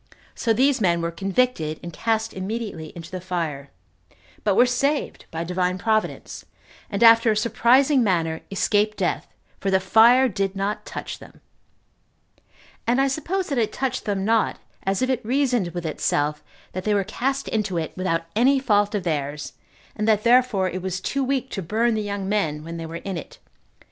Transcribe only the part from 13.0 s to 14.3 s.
suppose that it touched them